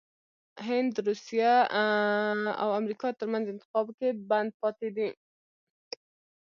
هند 0.67 0.89
دروسیه 0.97 1.53
او 2.61 2.69
امریکا 2.79 3.07
ترمنځ 3.19 3.45
انتخاب 3.49 3.87
کې 3.97 4.07
بند 4.29 4.51
پاتې 4.61 4.87
دی😱 4.95 5.13